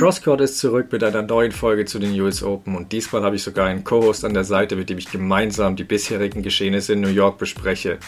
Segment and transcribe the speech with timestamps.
[0.00, 3.42] Crosscourt ist zurück mit einer neuen Folge zu den US Open und diesmal habe ich
[3.42, 7.08] sogar einen Co-Host an der Seite, mit dem ich gemeinsam die bisherigen Geschehnisse in New
[7.08, 7.98] York bespreche.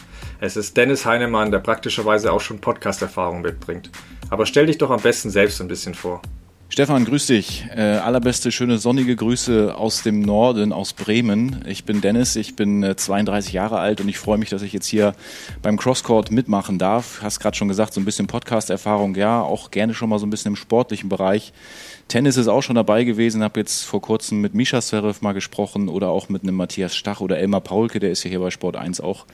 [0.41, 3.91] Es ist Dennis Heinemann, der praktischerweise auch schon Podcast-Erfahrung mitbringt.
[4.31, 6.23] Aber stell dich doch am besten selbst ein bisschen vor.
[6.73, 7.67] Stefan, grüß dich.
[7.77, 11.63] Äh, allerbeste, schöne, sonnige Grüße aus dem Norden, aus Bremen.
[11.67, 14.73] Ich bin Dennis, ich bin äh, 32 Jahre alt und ich freue mich, dass ich
[14.73, 15.13] jetzt hier
[15.61, 17.21] beim Crosscourt mitmachen darf.
[17.21, 20.31] Hast gerade schon gesagt, so ein bisschen Podcast-Erfahrung, ja, auch gerne schon mal so ein
[20.31, 21.53] bisschen im sportlichen Bereich.
[22.09, 25.91] Tennis ist auch schon dabei gewesen, habe jetzt vor kurzem mit Misha Zverev mal gesprochen
[25.91, 28.77] oder auch mit einem Matthias Stach oder Elmar Paulke, der ist ja hier bei Sport
[28.77, 29.27] 1 auch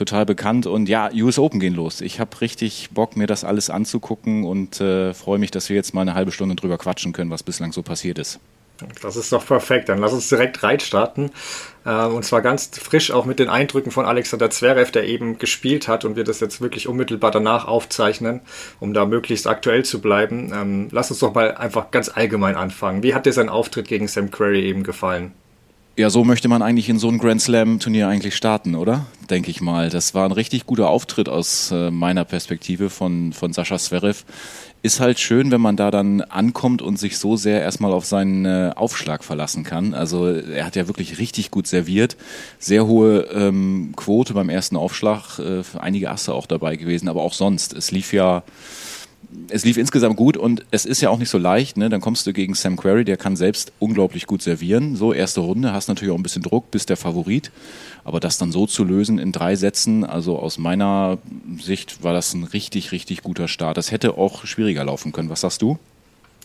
[0.00, 0.66] total bekannt.
[0.66, 2.00] Und ja, US Open gehen los.
[2.00, 5.94] Ich habe richtig Bock, mir das alles anzugucken und äh, freue mich, dass wir jetzt
[5.94, 8.40] mal eine halbe Stunde drüber quatschen können, was bislang so passiert ist.
[9.02, 9.90] Das ist doch perfekt.
[9.90, 11.30] Dann lass uns direkt reinstarten.
[11.84, 15.86] Äh, und zwar ganz frisch auch mit den Eindrücken von Alexander Zverev, der eben gespielt
[15.86, 18.40] hat und wir das jetzt wirklich unmittelbar danach aufzeichnen,
[18.80, 20.50] um da möglichst aktuell zu bleiben.
[20.54, 23.02] Ähm, lass uns doch mal einfach ganz allgemein anfangen.
[23.02, 25.32] Wie hat dir sein Auftritt gegen Sam Querrey eben gefallen?
[25.96, 29.06] Ja, so möchte man eigentlich in so ein Grand Slam-Turnier eigentlich starten, oder?
[29.28, 29.90] Denke ich mal.
[29.90, 34.24] Das war ein richtig guter Auftritt aus äh, meiner Perspektive von, von Sascha Zverev.
[34.82, 38.46] Ist halt schön, wenn man da dann ankommt und sich so sehr erstmal auf seinen
[38.46, 39.92] äh, Aufschlag verlassen kann.
[39.92, 42.16] Also er hat ja wirklich richtig gut serviert.
[42.58, 45.38] Sehr hohe ähm, Quote beim ersten Aufschlag.
[45.38, 47.74] Äh, einige Asse auch dabei gewesen, aber auch sonst.
[47.74, 48.42] Es lief ja
[49.48, 51.88] es lief insgesamt gut und es ist ja auch nicht so leicht, ne?
[51.88, 54.96] Dann kommst du gegen Sam Querrey, der kann selbst unglaublich gut servieren.
[54.96, 57.50] So, erste Runde, hast natürlich auch ein bisschen Druck, bist der Favorit.
[58.04, 61.18] Aber das dann so zu lösen in drei Sätzen, also aus meiner
[61.60, 63.76] Sicht war das ein richtig, richtig guter Start.
[63.76, 65.30] Das hätte auch schwieriger laufen können.
[65.30, 65.78] Was sagst du?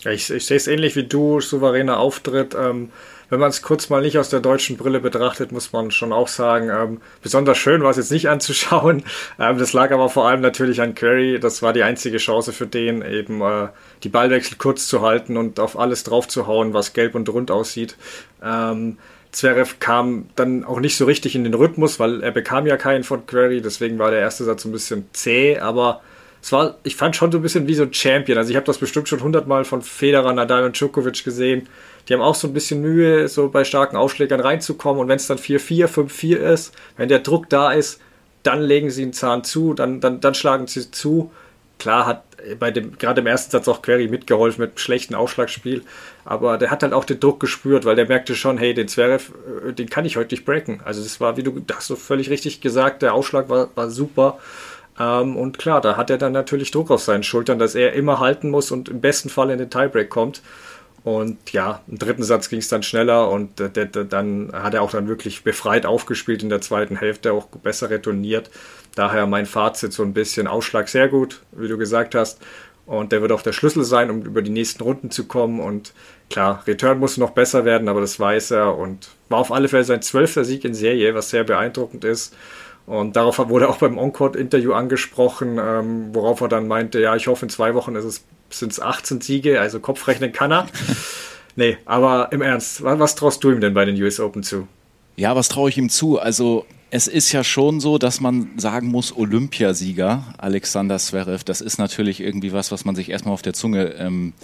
[0.02, 2.54] Ja, ich, ich sehe es ähnlich wie du, souveräner Auftritt.
[2.58, 2.90] Ähm
[3.28, 6.28] wenn man es kurz mal nicht aus der deutschen Brille betrachtet, muss man schon auch
[6.28, 9.02] sagen, ähm, besonders schön war es jetzt nicht anzuschauen.
[9.38, 11.38] Ähm, das lag aber vor allem natürlich an Curry.
[11.40, 13.68] Das war die einzige Chance für den, eben äh,
[14.02, 17.50] die Ballwechsel kurz zu halten und auf alles drauf zu hauen, was gelb und rund
[17.50, 17.96] aussieht.
[18.42, 18.98] Ähm,
[19.32, 23.04] Zverev kam dann auch nicht so richtig in den Rhythmus, weil er bekam ja keinen
[23.04, 26.00] von Query, deswegen war der erste Satz ein bisschen zäh, aber
[26.42, 28.38] es war, ich fand schon so ein bisschen wie so ein Champion.
[28.38, 31.68] Also ich habe das bestimmt schon hundertmal von Federer, Nadal und Djokovic gesehen
[32.08, 35.00] die haben auch so ein bisschen Mühe, so bei starken Ausschlägern reinzukommen.
[35.00, 38.00] Und wenn es dann 4-4, 5-4 ist, wenn der Druck da ist,
[38.42, 41.32] dann legen sie einen Zahn zu, dann, dann, dann schlagen sie zu.
[41.78, 42.22] Klar hat
[42.58, 45.82] bei dem, gerade im ersten Satz auch Query mitgeholfen mit einem schlechten Aufschlagspiel,
[46.24, 49.32] aber der hat halt auch den Druck gespürt, weil der merkte schon, hey, den Zverev,
[49.66, 50.80] äh, den kann ich heute nicht breaken.
[50.84, 54.38] Also das war, wie du hast du völlig richtig gesagt, der Aufschlag war, war super.
[54.98, 58.20] Ähm, und klar, da hat er dann natürlich Druck auf seinen Schultern, dass er immer
[58.20, 60.42] halten muss und im besten Fall in den Tiebreak kommt.
[61.06, 64.74] Und ja, im dritten Satz ging es dann schneller und äh, der, der, dann hat
[64.74, 68.50] er auch dann wirklich befreit aufgespielt in der zweiten Hälfte, auch besser retourniert.
[68.96, 72.40] Daher mein Fazit so ein bisschen Ausschlag sehr gut, wie du gesagt hast.
[72.86, 75.60] Und der wird auch der Schlüssel sein, um über die nächsten Runden zu kommen.
[75.60, 75.92] Und
[76.28, 78.76] klar, Return muss noch besser werden, aber das weiß er.
[78.76, 82.34] Und war auf alle Fälle sein zwölfter Sieg in Serie, was sehr beeindruckend ist.
[82.84, 87.46] Und darauf wurde auch beim Encore-Interview angesprochen, ähm, worauf er dann meinte, ja, ich hoffe,
[87.46, 90.66] in zwei Wochen ist es sind es 18 Siege, also Kopfrechnen kann er.
[91.56, 94.68] nee, aber im Ernst, was traust du ihm denn bei den US Open zu?
[95.16, 96.18] Ja, was traue ich ihm zu?
[96.18, 101.78] Also es ist ja schon so, dass man sagen muss, Olympiasieger Alexander Zverev, das ist
[101.78, 104.34] natürlich irgendwie was, was man sich erstmal auf der Zunge ähm,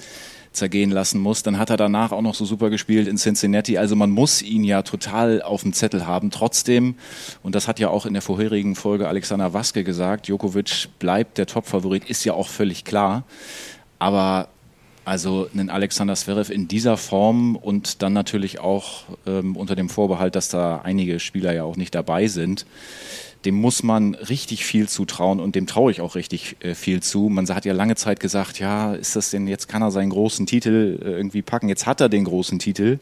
[0.53, 1.43] zergehen lassen muss.
[1.43, 3.79] Dann hat er danach auch noch so super gespielt in Cincinnati.
[3.79, 6.31] Also man muss ihn ja total auf dem Zettel haben.
[6.31, 6.97] Trotzdem,
[7.43, 11.47] und das hat ja auch in der vorherigen Folge Alexander Waske gesagt, Djokovic bleibt der
[11.47, 13.25] Topfavorit, ist ja auch völlig klar.
[14.03, 14.49] Aber
[15.05, 20.35] also einen Alexander Zverev in dieser Form und dann natürlich auch ähm, unter dem Vorbehalt,
[20.35, 22.67] dass da einige Spieler ja auch nicht dabei sind,
[23.45, 27.29] dem muss man richtig viel zutrauen und dem traue ich auch richtig äh, viel zu.
[27.29, 30.47] Man hat ja lange Zeit gesagt, ja, ist das denn, jetzt kann er seinen großen
[30.47, 31.69] Titel äh, irgendwie packen.
[31.69, 32.99] Jetzt hat er den großen Titel.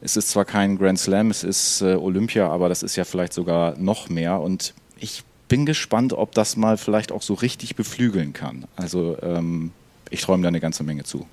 [0.00, 3.32] Es ist zwar kein Grand Slam, es ist äh, Olympia, aber das ist ja vielleicht
[3.32, 8.32] sogar noch mehr und ich bin gespannt, ob das mal vielleicht auch so richtig beflügeln
[8.32, 8.66] kann.
[8.76, 9.72] Also ähm,
[10.10, 11.26] ich träume da eine ganze Menge zu.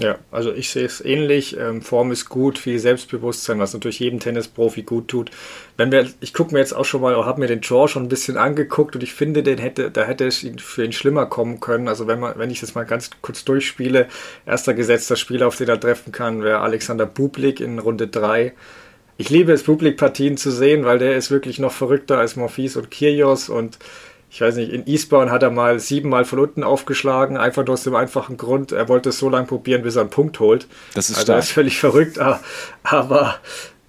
[0.00, 1.56] Ja, also ich sehe es ähnlich.
[1.58, 5.30] Ähm, Form ist gut, viel Selbstbewusstsein, was natürlich jedem Tennisprofi gut tut.
[5.76, 8.08] Wenn wir, ich gucke mir jetzt auch schon mal, habe mir den Draw schon ein
[8.08, 11.88] bisschen angeguckt und ich finde, den hätte, da hätte es für ihn schlimmer kommen können.
[11.88, 14.08] Also wenn man, wenn ich das mal ganz kurz durchspiele,
[14.46, 18.54] erster gesetzter Spieler, auf den er treffen kann, wäre Alexander Bublik in Runde 3.
[19.18, 22.90] ich liebe es, Publikpartien zu sehen, weil der ist wirklich noch verrückter als Morphis und
[22.90, 23.78] Kyrgios und
[24.32, 27.82] ich weiß nicht, in Eastbourne hat er mal siebenmal von unten aufgeschlagen, einfach nur aus
[27.82, 30.66] dem einfachen Grund, er wollte es so lange probieren, bis er einen Punkt holt.
[30.94, 31.38] Das ist also stark.
[31.40, 32.18] ist völlig verrückt,
[32.82, 33.34] aber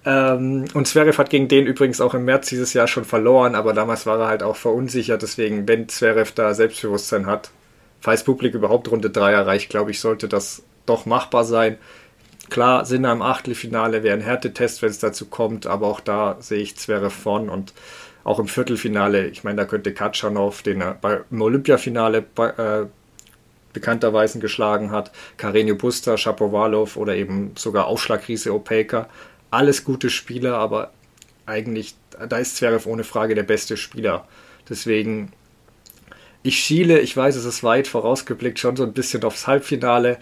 [0.04, 3.72] ähm, und Zverev hat gegen den übrigens auch im März dieses Jahr schon verloren, aber
[3.72, 7.50] damals war er halt auch verunsichert, deswegen, wenn Zverev da Selbstbewusstsein hat,
[8.02, 11.78] falls Publik überhaupt Runde 3 erreicht, glaube ich, sollte das doch machbar sein.
[12.50, 16.60] Klar, Sinne im Achtelfinale wäre ein Härtetest, wenn es dazu kommt, aber auch da sehe
[16.60, 17.72] ich Zverev vorn und
[18.24, 22.86] auch im Viertelfinale, ich meine, da könnte Katschanov, den er bei, im Olympiafinale bei, äh,
[23.74, 29.08] bekannterweise geschlagen hat, Karenio Busta, Shapovalov oder eben sogar Aufschlagriese Opelka.
[29.50, 30.92] Alles gute Spieler, aber
[31.44, 31.94] eigentlich,
[32.28, 34.26] da ist Zverev ohne Frage der beste Spieler.
[34.68, 35.32] Deswegen,
[36.42, 40.18] ich schiele, ich weiß, es ist weit vorausgeblickt, schon so ein bisschen aufs Halbfinale.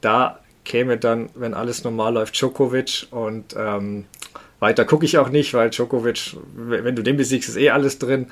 [0.00, 4.06] Da käme dann, wenn alles normal läuft, Djokovic und ähm,
[4.60, 8.28] weiter gucke ich auch nicht, weil Djokovic, wenn du den besiegst, ist eh alles drin.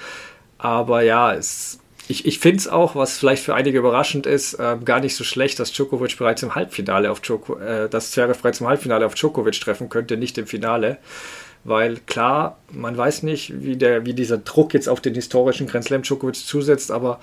[0.58, 4.76] Aber ja, es, ich, ich finde es auch, was vielleicht für einige überraschend ist, äh,
[4.84, 8.60] gar nicht so schlecht, dass Djokovic bereits im Halbfinale auf Djoko, äh, dass Zverev bereits
[8.60, 10.98] im Halbfinale auf Djokovic treffen könnte, nicht im Finale.
[11.64, 15.84] Weil klar, man weiß nicht, wie, der, wie dieser Druck jetzt auf den historischen Grand
[15.84, 17.20] Slam Djokovic zusetzt, aber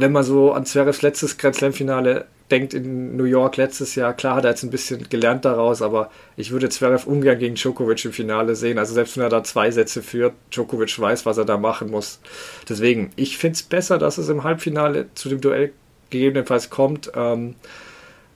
[0.00, 4.14] wenn man so an Zverevs letztes Grand Slam Finale denkt in New York letztes Jahr,
[4.14, 8.04] klar hat er jetzt ein bisschen gelernt daraus, aber ich würde Zverev ungern gegen Djokovic
[8.04, 8.78] im Finale sehen.
[8.78, 12.20] Also selbst wenn er da zwei Sätze führt, Djokovic weiß, was er da machen muss.
[12.68, 15.72] Deswegen, ich finde es besser, dass es im Halbfinale zu dem Duell
[16.10, 17.12] gegebenenfalls kommt.
[17.14, 17.54] Ähm,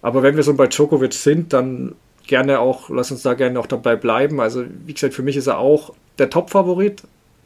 [0.03, 1.94] aber wenn wir so bei Djokovic sind, dann
[2.26, 4.41] gerne auch, lass uns da gerne auch dabei bleiben.
[4.41, 7.03] Also wie gesagt, für mich ist er auch der Top-Favorit,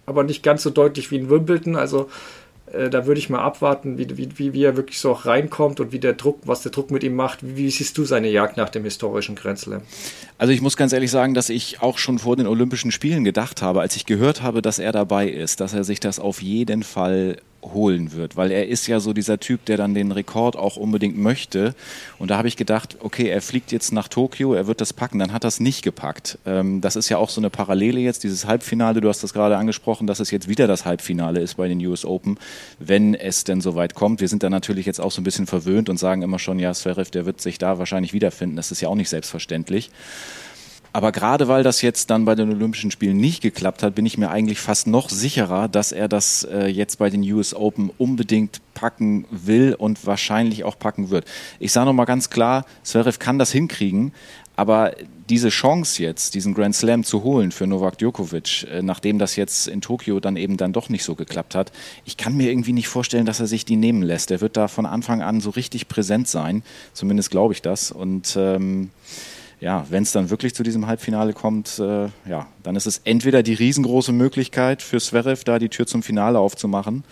[0.07, 1.77] aber nicht ganz so deutlich wie in Wimbledon.
[1.77, 2.09] Also
[2.73, 5.93] äh, da würde ich mal abwarten, wie, wie, wie er wirklich so auch reinkommt und
[5.93, 7.39] wie der Druck, was der Druck mit ihm macht.
[7.43, 9.83] Wie, wie siehst du seine Jagd nach dem historischen Grenzle?
[10.39, 13.63] Also ich muss ganz ehrlich sagen, dass ich auch schon vor den Olympischen Spielen gedacht
[13.63, 16.83] habe, als ich gehört habe, dass er dabei ist, dass er sich das auf jeden
[16.83, 20.76] Fall holen wird, weil er ist ja so dieser Typ, der dann den Rekord auch
[20.76, 21.75] unbedingt möchte.
[22.19, 25.19] Und da habe ich gedacht, okay, er fliegt jetzt nach Tokio, er wird das packen,
[25.19, 26.38] dann hat er es nicht gepackt.
[26.47, 29.56] Ähm, das ist ja auch so eine Parallele jetzt, dieses Halbfinale, du hast das gerade
[29.56, 32.38] angesprochen, dass es jetzt wieder das Halbfinale ist bei den US Open,
[32.79, 34.20] wenn es denn soweit kommt.
[34.20, 36.73] Wir sind da natürlich jetzt auch so ein bisschen verwöhnt und sagen immer schon, ja,
[36.73, 38.56] Zverev, der wird sich da wahrscheinlich wiederfinden.
[38.56, 39.91] Das ist ja auch nicht selbstverständlich.
[40.97, 44.17] Aber gerade weil das jetzt dann bei den Olympischen Spielen nicht geklappt hat, bin ich
[44.17, 48.63] mir eigentlich fast noch sicherer, dass er das äh, jetzt bei den US Open unbedingt
[48.73, 51.27] packen will und wahrscheinlich auch packen wird.
[51.59, 54.15] Ich sage nochmal ganz klar, Zverev kann das hinkriegen,
[54.57, 54.93] aber
[55.29, 59.69] diese Chance jetzt, diesen Grand Slam zu holen für Novak Djokovic, äh, nachdem das jetzt
[59.69, 61.73] in Tokio dann eben dann doch nicht so geklappt hat,
[62.07, 64.31] ich kann mir irgendwie nicht vorstellen, dass er sich die nehmen lässt.
[64.31, 66.63] Er wird da von Anfang an so richtig präsent sein,
[66.95, 67.91] zumindest glaube ich das.
[67.93, 68.89] Und ähm,
[69.61, 73.43] ja, wenn es dann wirklich zu diesem Halbfinale kommt, äh, ja, dann ist es entweder
[73.43, 77.05] die riesengroße Möglichkeit für Zverev, da die Tür zum Finale aufzumachen,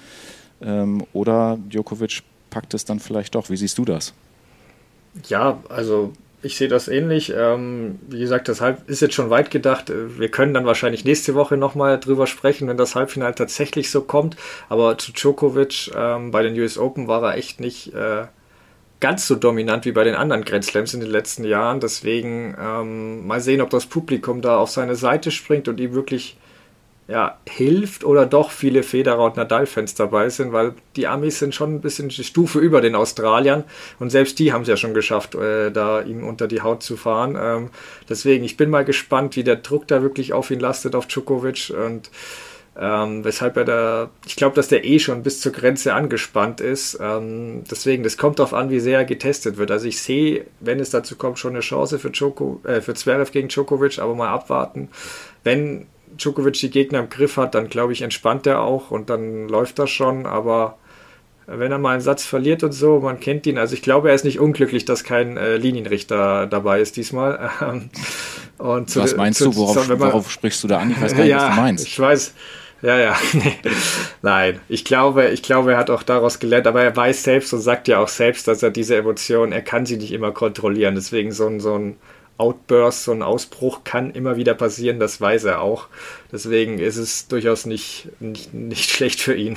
[0.63, 3.51] ähm, oder Djokovic packt es dann vielleicht doch.
[3.51, 4.13] Wie siehst du das?
[5.29, 6.13] Ja, also
[6.43, 7.33] ich sehe das ähnlich.
[7.35, 9.91] Ähm, wie gesagt, das Halb ist jetzt schon weit gedacht.
[9.91, 14.37] Wir können dann wahrscheinlich nächste Woche nochmal drüber sprechen, wenn das Halbfinale tatsächlich so kommt.
[14.69, 17.95] Aber zu Djokovic ähm, bei den US Open war er echt nicht.
[17.95, 18.27] Äh,
[19.01, 21.81] ganz so dominant wie bei den anderen Grand Slams in den letzten Jahren.
[21.81, 26.37] Deswegen ähm, mal sehen, ob das Publikum da auf seine Seite springt und ihm wirklich
[27.07, 31.75] ja, hilft oder doch viele Federer und Nadal-Fans dabei sind, weil die Amis sind schon
[31.75, 33.65] ein bisschen die Stufe über den Australiern
[33.99, 36.97] und selbst die haben es ja schon geschafft, äh, da ihm unter die Haut zu
[36.97, 37.37] fahren.
[37.39, 37.71] Ähm,
[38.09, 41.75] deswegen, ich bin mal gespannt, wie der Druck da wirklich auf ihn lastet, auf Djokovic
[41.77, 42.11] und
[42.79, 46.99] ähm, weshalb er da, ich glaube, dass der eh schon bis zur Grenze angespannt ist.
[47.01, 49.71] Ähm, deswegen, das kommt darauf an, wie sehr er getestet wird.
[49.71, 53.31] Also ich sehe, wenn es dazu kommt, schon eine Chance für, Djoko, äh, für Zverev
[53.31, 54.89] gegen Djokovic, aber mal abwarten.
[55.45, 59.49] Wenn Djokovic die Gegner im Griff hat, dann glaube ich, entspannt er auch und dann
[59.49, 60.79] läuft das schon, aber
[61.47, 63.59] wenn er mal einen Satz verliert und so, man kennt ihn.
[63.59, 67.51] Also ich glaube, er ist nicht unglücklich, dass kein äh, Linienrichter dabei ist diesmal.
[68.59, 69.57] und was meinst zu, du?
[69.57, 70.91] Worauf, man, worauf, sprichst du da an?
[70.91, 71.87] Ich weiß gar nicht, ja, was du meinst.
[71.87, 72.35] Ich weiß.
[72.85, 73.17] Ja, ja.
[74.23, 77.61] Nein, ich glaube, ich glaube, er hat auch daraus gelernt, aber er weiß selbst und
[77.61, 80.95] sagt ja auch selbst, dass er diese Emotionen, er kann sie nicht immer kontrollieren.
[80.95, 81.97] Deswegen so ein, so ein
[82.37, 85.87] Outburst, so ein Ausbruch kann immer wieder passieren, das weiß er auch.
[86.31, 89.57] Deswegen ist es durchaus nicht, nicht, nicht schlecht für ihn,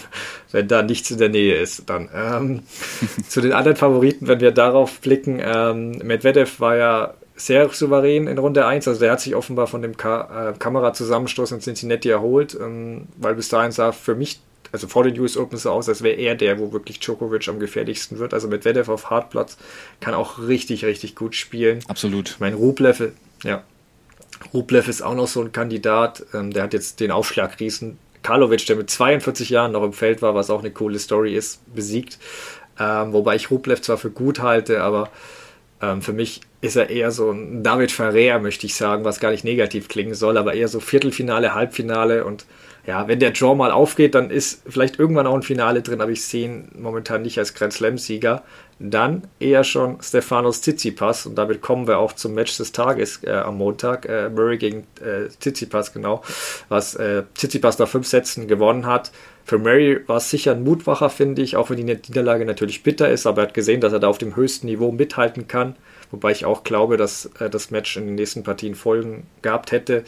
[0.53, 1.89] wenn da nichts in der Nähe ist.
[1.89, 2.63] Dann ähm,
[3.27, 8.38] zu den anderen Favoriten, wenn wir darauf blicken, ähm, Medvedev war ja sehr souverän in
[8.38, 8.88] Runde 1.
[8.88, 13.36] Also der hat sich offenbar von dem Ka äh, Kamerazusammenstoß in Cincinnati erholt, ähm, weil
[13.36, 14.41] bis dahin sah für mich,
[14.72, 17.60] also vor den US Open so aus, als wäre er der, wo wirklich Djokovic am
[17.60, 18.34] gefährlichsten wird.
[18.34, 19.58] Also mit Vedev auf Hartplatz
[20.01, 21.79] kann auch richtig, richtig gut spielen.
[21.88, 22.36] Absolut.
[22.39, 23.12] Mein Rublev,
[23.44, 23.63] ja.
[24.53, 28.65] Rublev ist auch noch so ein Kandidat, ähm, der hat jetzt den Aufschlag Riesen Karlovic,
[28.65, 32.17] der mit 42 Jahren noch im Feld war, was auch eine coole Story ist, besiegt.
[32.79, 35.10] Ähm, wobei ich Rublev zwar für gut halte, aber
[35.82, 39.31] ähm, für mich ist er eher so ein David Ferrer, möchte ich sagen, was gar
[39.31, 42.45] nicht negativ klingen soll, aber eher so Viertelfinale, Halbfinale und
[42.87, 46.11] ja, wenn der Draw mal aufgeht, dann ist vielleicht irgendwann auch ein Finale drin, aber
[46.11, 48.43] ich sehe ihn momentan nicht als Grand Slam-Sieger.
[48.79, 53.31] Dann eher schon Stefanos Tsitsipas und damit kommen wir auch zum Match des Tages äh,
[53.31, 54.05] am Montag.
[54.05, 56.23] Äh, Murray gegen äh, Tsitsipas, genau,
[56.69, 59.11] was äh, Tsitsipas nach fünf Sätzen gewonnen hat.
[59.43, 63.09] Für Murray war es sicher ein Mutwacher, finde ich, auch wenn die Niederlage natürlich bitter
[63.09, 65.75] ist, aber er hat gesehen, dass er da auf dem höchsten Niveau mithalten kann.
[66.11, 70.03] Wobei ich auch glaube, dass äh, das Match in den nächsten Partien Folgen gehabt hätte.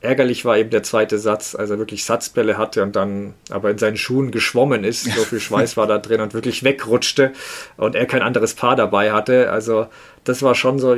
[0.00, 3.78] Ärgerlich war eben der zweite Satz, als er wirklich Satzbälle hatte und dann aber in
[3.78, 5.04] seinen Schuhen geschwommen ist.
[5.04, 7.32] So viel Schweiß war da drin und wirklich wegrutschte
[7.76, 9.50] und er kein anderes Paar dabei hatte.
[9.50, 9.86] Also
[10.24, 10.96] das war schon so,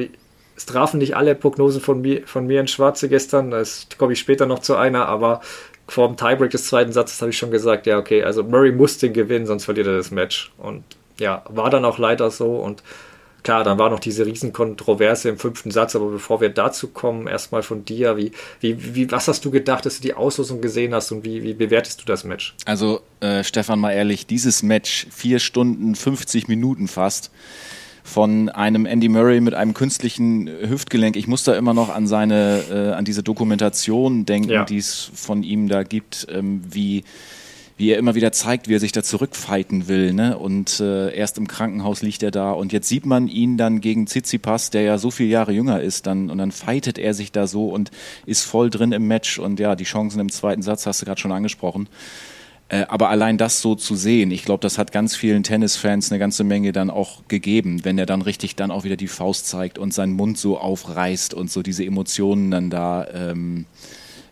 [0.57, 3.51] es trafen nicht alle Prognosen von mir, von mir in Schwarze gestern.
[3.53, 3.63] Da
[3.97, 5.41] komme ich später noch zu einer, aber
[5.87, 8.99] vor dem Tiebreak des zweiten Satzes habe ich schon gesagt, ja, okay, also Murray muss
[8.99, 10.53] den gewinnen, sonst verliert er das Match.
[10.59, 10.85] Und
[11.19, 12.83] ja, war dann auch leider so und
[13.43, 17.63] klar, dann war noch diese Riesenkontroverse im fünften Satz, aber bevor wir dazu kommen, erstmal
[17.63, 21.13] von dir, wie, wie, wie, was hast du gedacht, dass du die Auslosung gesehen hast
[21.13, 22.55] und wie, wie bewertest du das Match?
[22.65, 27.31] Also, äh, Stefan, mal ehrlich, dieses Match, vier Stunden, 50 Minuten fast,
[28.09, 31.15] von einem Andy Murray mit einem künstlichen Hüftgelenk.
[31.15, 34.65] Ich muss da immer noch an seine, äh, an diese Dokumentation denken, ja.
[34.65, 37.05] die es von ihm da gibt, ähm, wie
[37.79, 40.13] wie er immer wieder zeigt, wie er sich da zurückfighten will.
[40.13, 40.37] Ne?
[40.37, 44.07] Und äh, erst im Krankenhaus liegt er da und jetzt sieht man ihn dann gegen
[44.07, 47.47] Tsitsipas, der ja so viele Jahre jünger ist, dann und dann fightet er sich da
[47.47, 47.93] so und
[48.27, 51.21] ist voll drin im Match und ja, die Chancen im zweiten Satz hast du gerade
[51.21, 51.89] schon angesprochen.
[52.69, 56.19] Äh, aber allein das so zu sehen, ich glaube, das hat ganz vielen Tennisfans eine
[56.19, 59.79] ganze Menge dann auch gegeben, wenn er dann richtig dann auch wieder die Faust zeigt
[59.79, 63.67] und seinen Mund so aufreißt und so diese Emotionen dann da ähm,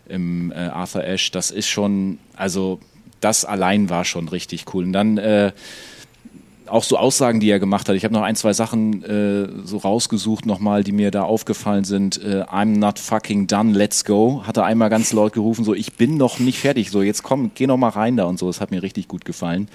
[0.09, 2.79] im äh, Arthur Ashe, das ist schon, also
[3.21, 4.83] das allein war schon richtig cool.
[4.85, 5.51] Und dann äh,
[6.69, 7.95] auch so Aussagen, die er gemacht hat.
[7.95, 12.21] Ich habe noch ein, zwei Sachen äh, so rausgesucht nochmal, die mir da aufgefallen sind.
[12.23, 14.43] Äh, I'm not fucking done, let's go.
[14.45, 17.51] Hat er einmal ganz laut gerufen, so ich bin noch nicht fertig, so jetzt komm,
[17.55, 18.47] geh noch mal rein da und so.
[18.47, 19.67] Das hat mir richtig gut gefallen.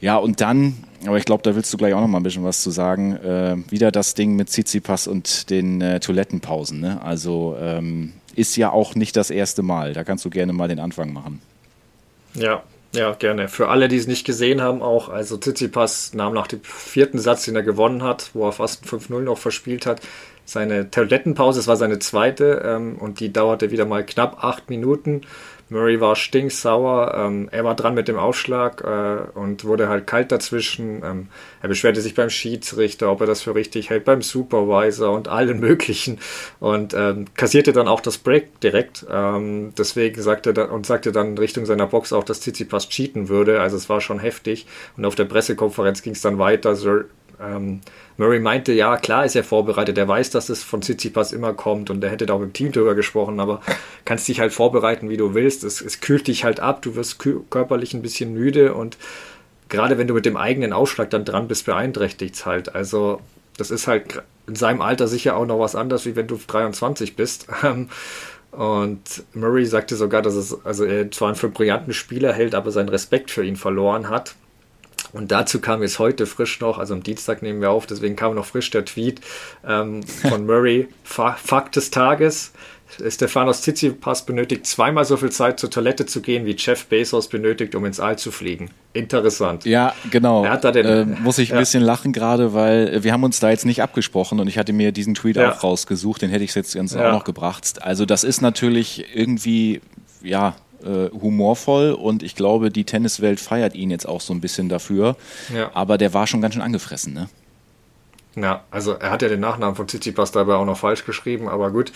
[0.00, 0.74] Ja, und dann,
[1.06, 3.16] aber ich glaube, da willst du gleich auch noch mal ein bisschen was zu sagen.
[3.16, 6.80] Äh, wieder das Ding mit Tsitsipas und den äh, Toilettenpausen.
[6.80, 7.00] Ne?
[7.02, 9.92] Also ähm, ist ja auch nicht das erste Mal.
[9.92, 11.40] Da kannst du gerne mal den Anfang machen.
[12.34, 12.62] Ja,
[12.94, 13.48] ja, gerne.
[13.48, 17.44] Für alle, die es nicht gesehen haben, auch, also Tsitsipas nahm nach dem vierten Satz,
[17.44, 20.00] den er gewonnen hat, wo er fast 5-0 noch verspielt hat,
[20.44, 25.22] seine Toilettenpause, es war seine zweite ähm, und die dauerte wieder mal knapp acht Minuten.
[25.68, 27.14] Murray war stinksauer.
[27.16, 31.02] Ähm, er war dran mit dem Aufschlag äh, und wurde halt kalt dazwischen.
[31.04, 31.28] Ähm,
[31.62, 35.60] er beschwerte sich beim Schiedsrichter, ob er das für richtig hält, beim Supervisor und allen
[35.64, 36.18] möglichen
[36.60, 39.06] und ähm, kassierte dann auch das Break direkt.
[39.10, 43.60] Ähm, deswegen sagte er und sagte dann Richtung seiner Box auch, dass Tsitsipas cheaten würde.
[43.60, 44.66] Also es war schon heftig.
[44.96, 46.76] Und auf der Pressekonferenz ging es dann weiter.
[46.76, 47.06] Sir,
[47.40, 47.80] ähm,
[48.16, 51.90] Murray meinte, ja, klar ist er vorbereitet, er weiß, dass es von Tsitsipas immer kommt
[51.90, 53.60] und er hätte da auch im Team drüber gesprochen, aber
[54.04, 55.64] kannst dich halt vorbereiten, wie du willst.
[55.64, 57.18] Es, es kühlt dich halt ab, du wirst
[57.50, 58.96] körperlich ein bisschen müde und
[59.68, 62.74] gerade wenn du mit dem eigenen Ausschlag dann dran bist, beeinträchtigt es halt.
[62.74, 63.20] Also
[63.56, 67.16] das ist halt in seinem Alter sicher auch noch was anderes, wie wenn du 23
[67.16, 67.46] bist.
[68.54, 72.88] Und Murray sagte sogar, dass es, also er zwar einen brillanten Spieler hält, aber seinen
[72.88, 74.36] Respekt für ihn verloren hat.
[75.14, 78.34] Und dazu kam jetzt heute frisch noch, also am Dienstag nehmen wir auf, deswegen kam
[78.34, 79.20] noch frisch der Tweet
[79.66, 82.52] ähm, von Murray, Fakt des Tages.
[83.08, 87.74] Stefanos Tsitsipas benötigt zweimal so viel Zeit zur Toilette zu gehen, wie Jeff Bezos benötigt,
[87.74, 88.70] um ins All zu fliegen.
[88.92, 89.64] Interessant.
[89.64, 90.44] Ja, genau.
[90.56, 91.60] Den, äh, muss ich ein ja.
[91.60, 94.92] bisschen lachen gerade, weil wir haben uns da jetzt nicht abgesprochen und ich hatte mir
[94.92, 95.52] diesen Tweet ja.
[95.52, 97.08] auch rausgesucht, den hätte ich jetzt ganz ja.
[97.08, 97.82] auch noch gebracht.
[97.82, 99.80] Also das ist natürlich irgendwie,
[100.22, 100.54] ja,
[100.84, 105.16] äh, humorvoll und ich glaube, die Tenniswelt feiert ihn jetzt auch so ein bisschen dafür.
[105.54, 105.70] Ja.
[105.74, 107.28] Aber der war schon ganz schön angefressen, ne?
[108.36, 111.70] Ja, also er hat ja den Nachnamen von Tsitsipas dabei auch noch falsch geschrieben, aber
[111.70, 111.92] gut.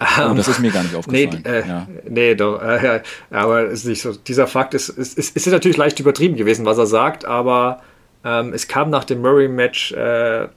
[0.00, 1.42] Oh, das ist mir gar nicht aufgefallen.
[1.44, 1.88] Nee, äh, ja.
[2.08, 2.62] nee doch.
[2.62, 4.12] Äh, aber ist nicht so.
[4.12, 7.80] Dieser Fakt ist, ist, ist, ist natürlich leicht übertrieben gewesen, was er sagt, aber
[8.24, 10.48] ähm, es kam nach dem Murray-Match äh,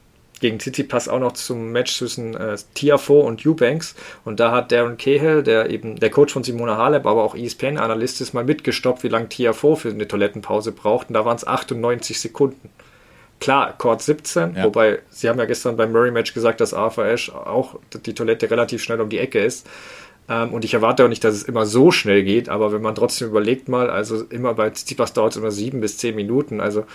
[0.45, 3.95] gegen Tsitsipas auch noch zum Match zwischen äh, Tiafo und Eubanks.
[4.25, 8.21] Und da hat Darren Cahill, der eben der Coach von Simona Halep, aber auch ESPN-Analyst
[8.21, 11.09] ist, mal mitgestoppt, wie lange Tiafo für eine Toilettenpause braucht.
[11.09, 12.69] Und da waren es 98 Sekunden.
[13.39, 14.63] Klar, Court 17, ja.
[14.65, 18.83] wobei sie haben ja gestern beim Murray-Match gesagt, dass Arthur Ashe auch die Toilette relativ
[18.83, 19.67] schnell um die Ecke ist.
[20.29, 22.95] Ähm, und ich erwarte auch nicht, dass es immer so schnell geht, aber wenn man
[22.95, 26.61] trotzdem überlegt mal, also immer bei Tsitsipas dauert es immer sieben bis zehn Minuten.
[26.61, 26.85] Also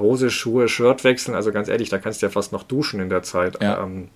[0.00, 1.34] Hose, Schuhe, Shirt wechseln.
[1.34, 3.62] Also ganz ehrlich, da kannst du ja fast noch duschen in der Zeit.
[3.62, 3.82] Ja.
[3.82, 4.08] Ähm,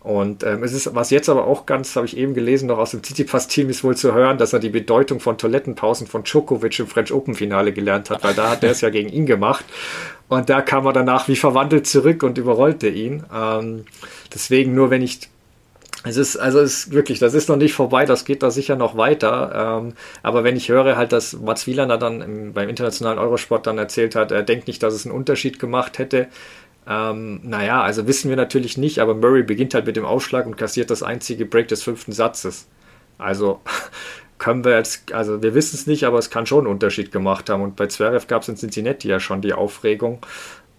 [0.00, 2.92] Und ähm, es ist, was jetzt aber auch ganz, habe ich eben gelesen, noch aus
[2.92, 6.86] dem Tsitsipas-Team ist wohl zu hören, dass er die Bedeutung von Toilettenpausen von Djokovic im
[6.86, 9.64] French Open-Finale gelernt hat, weil da hat er es ja gegen ihn gemacht.
[10.28, 13.24] Und da kam er danach wie verwandelt zurück und überrollte ihn.
[13.34, 13.86] Ähm,
[14.32, 15.28] deswegen nur, wenn ich
[16.04, 18.76] es ist, also es ist wirklich, das ist noch nicht vorbei, das geht da sicher
[18.76, 19.80] noch weiter.
[19.82, 23.78] Ähm, aber wenn ich höre halt, dass Mats Wielander dann im, beim internationalen Eurosport dann
[23.78, 26.28] erzählt hat, er denkt nicht, dass es einen Unterschied gemacht hätte,
[26.88, 30.56] ähm, naja, also wissen wir natürlich nicht, aber Murray beginnt halt mit dem Ausschlag und
[30.56, 32.66] kassiert das einzige Break des fünften Satzes.
[33.18, 33.60] Also
[34.38, 37.50] können wir jetzt, also wir wissen es nicht, aber es kann schon einen Unterschied gemacht
[37.50, 37.62] haben.
[37.62, 40.20] Und bei Zverev gab es in Cincinnati ja schon die Aufregung,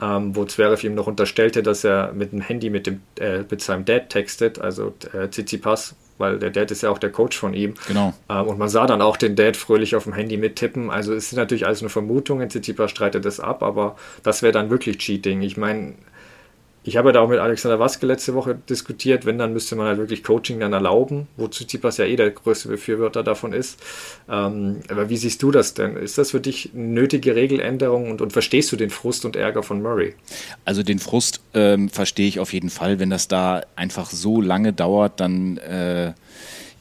[0.02, 3.62] ähm, wo Zverev ihm noch unterstellte, dass er mit dem Handy mit, dem, äh, mit
[3.62, 7.54] seinem Dad textet, also äh, Tsitsipas, weil der Dad ist ja auch der Coach von
[7.54, 7.74] ihm.
[7.88, 8.14] Genau.
[8.30, 10.90] Ähm, und man sah dann auch den Dad fröhlich auf dem Handy mittippen.
[10.90, 14.70] Also es ist natürlich alles eine Vermutung, Tsitsipas streitet das ab, aber das wäre dann
[14.70, 15.42] wirklich Cheating.
[15.42, 15.96] Ich meine,
[16.84, 19.98] ich habe da auch mit Alexander Waske letzte Woche diskutiert, wenn, dann müsste man halt
[19.98, 23.80] wirklich Coaching dann erlauben, wozu Tsitsipas ja eh der größte Befürworter davon ist.
[24.30, 25.98] Ähm, aber wie siehst du das denn?
[25.98, 29.62] Ist das für dich eine nötige Regeländerung und, und verstehst du den Frust und Ärger
[29.62, 30.16] von Murray?
[30.64, 34.72] Also den Frust ähm, verstehe ich auf jeden Fall, wenn das da einfach so lange
[34.72, 36.14] dauert, dann äh,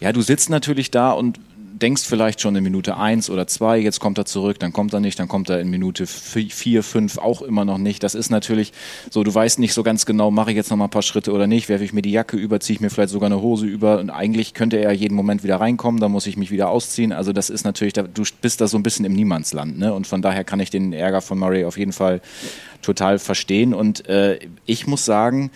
[0.00, 1.40] ja, du sitzt natürlich da und
[1.78, 5.00] denkst vielleicht schon in Minute eins oder zwei, jetzt kommt er zurück, dann kommt er
[5.00, 8.02] nicht, dann kommt er in Minute vier, fünf auch immer noch nicht.
[8.02, 8.72] Das ist natürlich
[9.10, 11.32] so, du weißt nicht so ganz genau, mache ich jetzt noch mal ein paar Schritte
[11.32, 13.66] oder nicht, werfe ich mir die Jacke über, ziehe ich mir vielleicht sogar eine Hose
[13.66, 17.12] über und eigentlich könnte er jeden Moment wieder reinkommen, dann muss ich mich wieder ausziehen.
[17.12, 19.92] Also das ist natürlich, du bist da so ein bisschen im Niemandsland, ne?
[19.94, 22.20] Und von daher kann ich den Ärger von Murray auf jeden Fall
[22.82, 23.74] total verstehen.
[23.74, 25.50] Und äh, ich muss sagen,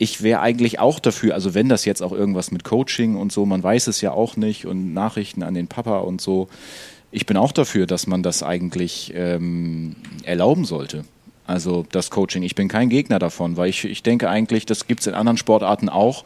[0.00, 3.44] ich wäre eigentlich auch dafür, also wenn das jetzt auch irgendwas mit Coaching und so,
[3.44, 6.48] man weiß es ja auch nicht und Nachrichten an den Papa und so,
[7.10, 11.04] ich bin auch dafür, dass man das eigentlich ähm, erlauben sollte.
[11.46, 12.42] Also das Coaching.
[12.44, 15.36] Ich bin kein Gegner davon, weil ich, ich denke eigentlich, das gibt es in anderen
[15.36, 16.24] Sportarten auch.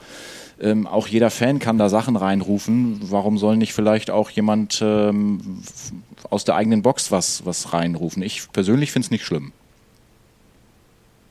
[0.61, 3.01] Ähm, auch jeder Fan kann da Sachen reinrufen.
[3.03, 5.65] Warum soll nicht vielleicht auch jemand ähm,
[6.31, 8.23] aus der eigenen Box was, was reinrufen?
[8.23, 9.53] Ich persönlich finde es nicht schlimm.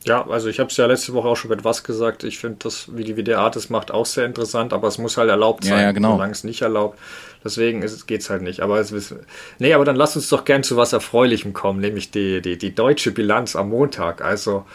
[0.04, 2.24] Ja, also ich habe es ja letzte Woche auch schon mit was gesagt.
[2.24, 5.30] Ich finde das, wie die WDA das macht, auch sehr interessant, aber es muss halt
[5.30, 6.12] erlaubt sein, ja, ja, genau.
[6.12, 6.98] solange es nicht erlaubt.
[7.42, 8.60] Deswegen geht es halt nicht.
[8.60, 9.14] Aber es ist,
[9.58, 12.74] nee, aber dann lass uns doch gern zu was Erfreulichem kommen, nämlich die, die, die
[12.74, 14.22] deutsche Bilanz am Montag.
[14.22, 14.66] Also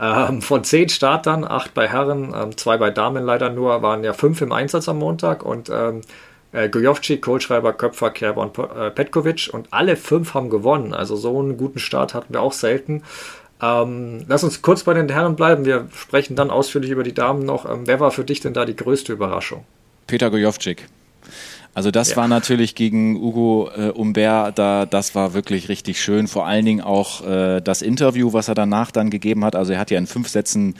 [0.00, 4.14] ähm, von zehn Startern, acht bei Herren, ähm, zwei bei Damen leider nur, waren ja
[4.14, 6.00] fünf im Einsatz am Montag und ähm,
[6.52, 10.94] äh, Gojovci, Kohlschreiber, Köpfer, Kerber und äh, Petkovic und alle fünf haben gewonnen.
[10.94, 13.02] Also so einen guten Start hatten wir auch selten.
[13.60, 15.64] Ähm, lass uns kurz bei den Herren bleiben.
[15.64, 17.68] Wir sprechen dann ausführlich über die Damen noch.
[17.68, 19.64] Ähm, wer war für dich denn da die größte Überraschung?
[20.06, 20.86] Peter Gojovcik.
[21.78, 22.16] Also das ja.
[22.16, 26.26] war natürlich gegen Ugo äh, Umbert, da, das war wirklich richtig schön.
[26.26, 29.54] Vor allen Dingen auch äh, das Interview, was er danach dann gegeben hat.
[29.54, 30.74] Also er hat ja in fünf Sätzen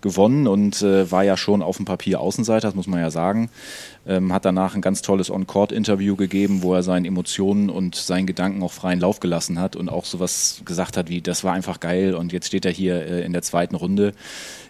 [0.00, 3.50] gewonnen und äh, war ja schon auf dem Papier Außenseiter, das muss man ja sagen
[4.06, 8.62] ähm, hat danach ein ganz tolles On-Court-Interview gegeben, wo er seinen Emotionen und seinen Gedanken
[8.62, 12.14] auch freien Lauf gelassen hat und auch sowas gesagt hat wie, das war einfach geil
[12.14, 14.12] und jetzt steht er hier äh, in der zweiten Runde.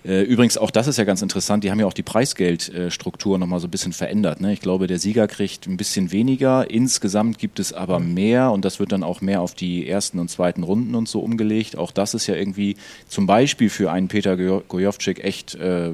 [0.04, 3.60] Äh, übrigens, auch das ist ja ganz interessant, die haben ja auch die Preisgeldstruktur nochmal
[3.60, 4.40] so ein bisschen verändert.
[4.40, 4.52] Ne?
[4.52, 8.80] Ich glaube, der Sieger kriegt ein bisschen weniger, insgesamt gibt es aber mehr und das
[8.80, 11.76] wird dann auch mehr auf die ersten und zweiten Runden und so umgelegt.
[11.76, 12.76] Auch das ist ja irgendwie
[13.08, 15.90] zum Beispiel für einen Peter Gojovcik echt äh,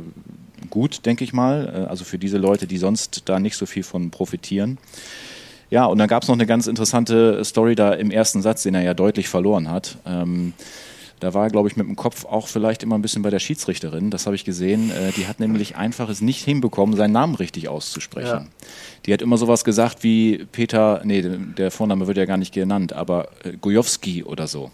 [0.68, 1.84] gut, denke ich mal.
[1.86, 4.78] Äh, also für diese Leute, die sonst da nicht so viel von profitieren.
[5.70, 8.74] Ja, und dann gab es noch eine ganz interessante Story da im ersten Satz, den
[8.74, 9.98] er ja deutlich verloren hat.
[10.04, 10.52] Ähm,
[11.20, 13.38] da war er, glaube ich, mit dem Kopf auch vielleicht immer ein bisschen bei der
[13.38, 14.10] Schiedsrichterin.
[14.10, 14.90] Das habe ich gesehen.
[14.90, 18.28] Äh, die hat nämlich einfach es nicht hinbekommen, seinen Namen richtig auszusprechen.
[18.28, 18.46] Ja.
[19.06, 22.92] Die hat immer sowas gesagt wie Peter, nee, der Vorname wird ja gar nicht genannt,
[22.92, 24.70] aber äh, Gojowski oder so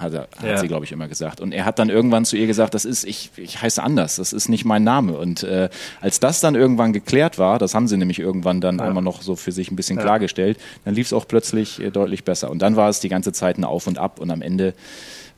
[0.00, 0.56] hat, er, hat ja.
[0.56, 1.40] sie, glaube ich, immer gesagt.
[1.40, 4.32] Und er hat dann irgendwann zu ihr gesagt, das ist, ich, ich heiße anders, das
[4.32, 5.16] ist nicht mein Name.
[5.16, 5.68] Und äh,
[6.00, 8.84] als das dann irgendwann geklärt war, das haben sie nämlich irgendwann dann ja.
[8.84, 10.02] einmal noch so für sich ein bisschen ja.
[10.02, 12.50] klargestellt, dann lief es auch plötzlich äh, deutlich besser.
[12.50, 14.74] Und dann war es die ganze Zeit ein Auf und Ab und am Ende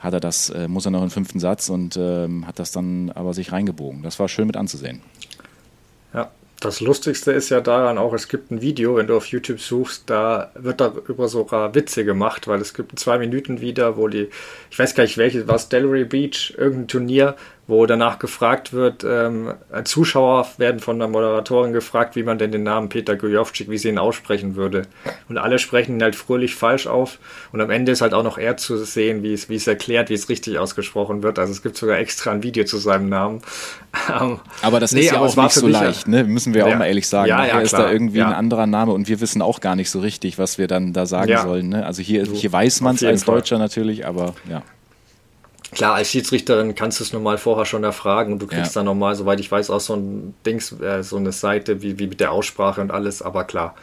[0.03, 3.11] hat er das, äh, muss er noch einen fünften Satz und ähm, hat das dann
[3.15, 4.03] aber sich reingebogen.
[4.03, 5.01] Das war schön mit anzusehen.
[6.13, 9.61] Ja, das Lustigste ist ja daran auch, es gibt ein Video, wenn du auf YouTube
[9.61, 14.29] suchst, da wird darüber sogar Witze gemacht, weil es gibt zwei Minuten wieder, wo die,
[14.71, 17.37] ich weiß gar nicht welches, was Delray Beach, irgendein Turnier,
[17.73, 19.55] wo danach gefragt wird, ähm,
[19.85, 23.89] Zuschauer werden von der Moderatorin gefragt, wie man denn den Namen Peter Gojovcik, wie sie
[23.89, 24.83] ihn aussprechen würde.
[25.29, 27.19] Und alle sprechen ihn halt fröhlich falsch auf.
[27.51, 30.11] Und am Ende ist halt auch noch er zu sehen, wie es, wie es erklärt,
[30.11, 31.39] wie es richtig ausgesprochen wird.
[31.39, 33.41] Also es gibt sogar extra ein Video zu seinem Namen.
[34.09, 36.25] Ähm, aber das nee, ist ja auch nicht so leicht, ne?
[36.25, 36.77] müssen wir auch ja.
[36.77, 37.29] mal ehrlich sagen.
[37.29, 38.29] Ja, ja, ist da irgendwie ja.
[38.29, 41.07] ein anderer Name und wir wissen auch gar nicht so richtig, was wir dann da
[41.07, 41.71] sagen sollen.
[41.71, 41.87] Ne?
[41.87, 43.65] Also hier, hier weiß man es als Deutscher Fall.
[43.65, 44.63] natürlich, aber ja.
[45.73, 48.81] Klar, als Schiedsrichterin kannst du es normal vorher schon erfragen und du kriegst ja.
[48.81, 52.07] dann nochmal, soweit ich weiß, auch so ein Dings, äh, so eine Seite wie, wie
[52.07, 53.75] mit der Aussprache und alles, aber klar.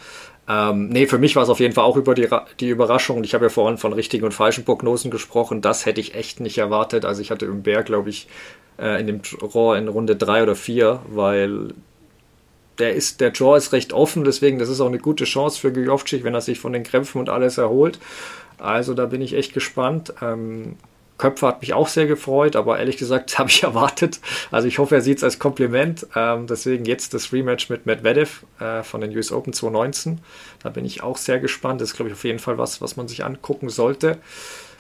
[0.48, 2.28] Ähm, nee, für mich war es auf jeden Fall auch über die,
[2.60, 3.24] die Überraschung.
[3.24, 5.62] Ich habe ja vorhin von richtigen und falschen Prognosen gesprochen.
[5.62, 7.06] Das hätte ich echt nicht erwartet.
[7.06, 8.28] Also ich hatte im Bär, glaube ich,
[8.80, 11.74] äh, in dem Draw in Runde drei oder vier, weil
[12.80, 15.72] der ist, der Draw ist recht offen, deswegen das ist auch eine gute Chance für
[15.72, 18.00] Gujovcik, wenn er sich von den Krämpfen und alles erholt.
[18.58, 20.14] Also da bin ich echt gespannt.
[20.22, 20.78] Ähm,
[21.20, 24.20] Köpfer hat mich auch sehr gefreut, aber ehrlich gesagt habe ich erwartet.
[24.50, 26.08] Also ich hoffe, er sieht es als Kompliment.
[26.16, 30.20] Ähm, deswegen jetzt das Rematch mit Medvedev äh, von den US Open 2019.
[30.64, 31.82] Da bin ich auch sehr gespannt.
[31.82, 34.18] Das ist, glaube ich, auf jeden Fall was, was man sich angucken sollte.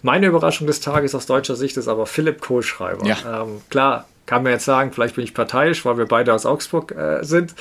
[0.01, 3.05] Meine Überraschung des Tages aus deutscher Sicht ist aber Philipp Kohlschreiber.
[3.05, 3.43] Ja.
[3.43, 6.93] Ähm, klar, kann man jetzt sagen, vielleicht bin ich parteiisch, weil wir beide aus Augsburg
[6.93, 7.53] äh, sind.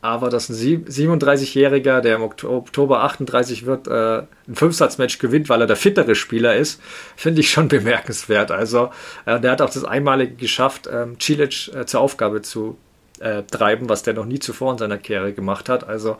[0.00, 5.66] Aber dass ein 37-Jähriger, der im Oktober 38 wird, äh, ein Fünfsatzmatch gewinnt, weil er
[5.66, 6.80] der fittere Spieler ist,
[7.16, 8.52] finde ich schon bemerkenswert.
[8.52, 8.90] Also,
[9.26, 12.78] äh, der hat auch das einmalige geschafft, ähm, Cilic äh, zur Aufgabe zu
[13.20, 15.88] äh, treiben, was der noch nie zuvor in seiner Karriere gemacht hat.
[15.88, 16.16] Also,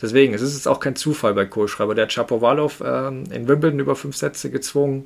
[0.00, 1.94] deswegen, es ist jetzt auch kein Zufall bei Kohlschreiber.
[1.94, 5.04] Der hat Chapovalov ähm, in Wimbledon über fünf Sätze gezwungen.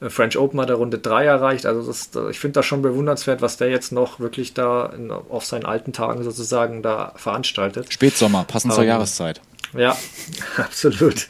[0.00, 1.66] Äh, French Open hat er Runde 3 erreicht.
[1.66, 5.44] Also das, ich finde das schon bewundernswert, was der jetzt noch wirklich da in, auf
[5.44, 7.92] seinen alten Tagen sozusagen da veranstaltet.
[7.92, 9.40] Spätsommer, passend zur ähm, Jahreszeit.
[9.76, 9.96] Ja,
[10.56, 11.28] absolut.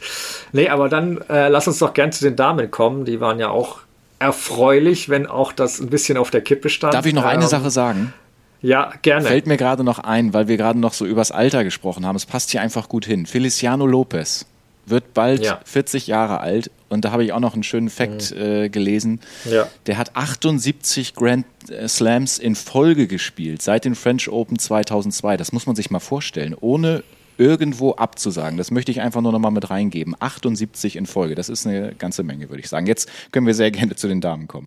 [0.51, 3.05] Nee, aber dann äh, lass uns doch gern zu den Damen kommen.
[3.05, 3.79] Die waren ja auch
[4.19, 6.93] erfreulich, wenn auch das ein bisschen auf der Kippe stand.
[6.93, 8.13] Darf ich noch eine ähm, Sache sagen?
[8.61, 9.25] Ja, gerne.
[9.25, 12.15] Fällt mir gerade noch ein, weil wir gerade noch so übers Alter gesprochen haben.
[12.15, 13.25] Es passt hier einfach gut hin.
[13.25, 14.45] Feliciano Lopez
[14.85, 15.59] wird bald ja.
[15.65, 18.41] 40 Jahre alt und da habe ich auch noch einen schönen Fact mhm.
[18.41, 19.19] äh, gelesen.
[19.45, 19.67] Ja.
[19.85, 25.37] Der hat 78 Grand äh, Slams in Folge gespielt seit den French Open 2002.
[25.37, 27.03] Das muss man sich mal vorstellen, ohne
[27.37, 28.57] irgendwo abzusagen.
[28.57, 30.15] Das möchte ich einfach nur noch mal mit reingeben.
[30.19, 32.87] 78 in Folge, das ist eine ganze Menge, würde ich sagen.
[32.87, 34.65] Jetzt können wir sehr gerne zu den Damen kommen.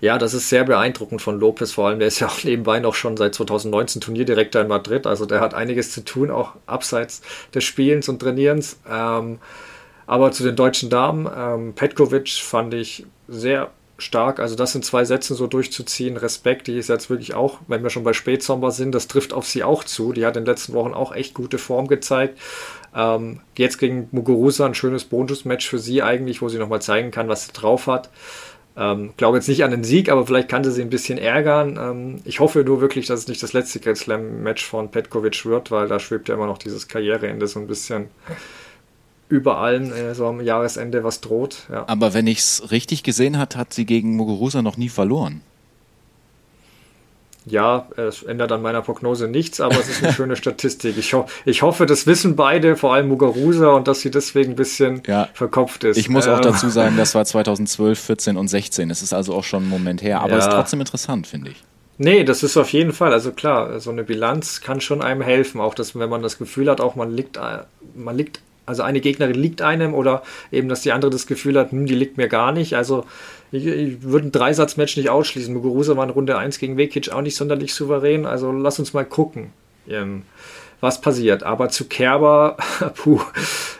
[0.00, 2.94] Ja, das ist sehr beeindruckend von Lopez, vor allem der ist ja auch nebenbei noch
[2.94, 7.22] schon seit 2019 Turnierdirektor in Madrid, also der hat einiges zu tun, auch abseits
[7.54, 8.78] des Spielens und Trainierens.
[8.90, 9.38] Ähm,
[10.06, 15.04] aber zu den deutschen Damen, ähm, Petkovic fand ich sehr stark, also das in zwei
[15.04, 18.94] Sätzen so durchzuziehen, Respekt, die ist jetzt wirklich auch, wenn wir schon bei Spätsommer sind,
[18.94, 21.58] das trifft auf sie auch zu, die hat in den letzten Wochen auch echt gute
[21.58, 22.38] Form gezeigt.
[22.94, 27.28] Ähm, jetzt gegen Muguruza ein schönes Bonusmatch für sie eigentlich, wo sie nochmal zeigen kann,
[27.28, 28.10] was sie drauf hat.
[28.78, 31.78] Ähm, glaube jetzt nicht an den Sieg, aber vielleicht kann sie sie ein bisschen ärgern.
[31.80, 35.70] Ähm, ich hoffe nur wirklich, dass es nicht das letzte Grand Slam-Match von Petkovic wird,
[35.70, 38.08] weil da schwebt ja immer noch dieses Karriereende so ein bisschen
[39.28, 41.66] über allen äh, so am Jahresende was droht.
[41.70, 41.84] Ja.
[41.88, 45.40] Aber wenn ich es richtig gesehen hat, hat sie gegen Muguruza noch nie verloren
[47.48, 50.98] ja, es ändert an meiner Prognose nichts, aber es ist eine schöne Statistik.
[50.98, 54.56] Ich, ho ich, hoffe, das wissen beide, vor allem Mugarusa, und dass sie deswegen ein
[54.56, 55.28] bisschen ja.
[55.32, 55.96] verkopft ist.
[55.96, 56.42] Ich muss auch ähm.
[56.42, 58.90] dazu sagen, das war 2012, 14 und 16.
[58.90, 60.50] Es ist also auch schon ein Moment her, aber es ja.
[60.50, 61.62] ist trotzdem interessant, finde ich.
[61.98, 63.12] Nee, das ist auf jeden Fall.
[63.12, 65.60] Also klar, so eine Bilanz kann schon einem helfen.
[65.60, 67.38] Auch dass, wenn man das Gefühl hat, auch man liegt,
[67.94, 71.70] man liegt, also eine Gegnerin liegt einem oder eben, dass die andere das Gefühl hat,
[71.70, 72.74] hm, die liegt mir gar nicht.
[72.74, 73.04] Also
[73.52, 75.54] ich, ich würde ein Dreisatzmatch nicht ausschließen.
[75.54, 78.26] Muguruza war in Runde 1 gegen Vekic auch nicht sonderlich souverän.
[78.26, 79.52] Also lass uns mal gucken,
[79.88, 80.22] ähm,
[80.80, 81.44] was passiert.
[81.44, 82.56] Aber zu Kerber,
[82.96, 83.20] puh,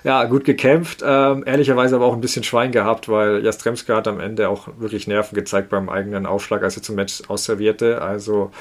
[0.05, 1.03] ja, gut gekämpft.
[1.05, 5.09] Ähm, ehrlicherweise aber auch ein bisschen Schwein gehabt, weil Jastremska hat am Ende auch wirklich
[5.09, 8.01] Nerven gezeigt beim eigenen Aufschlag, als er zum Match ausservierte.
[8.03, 8.53] Also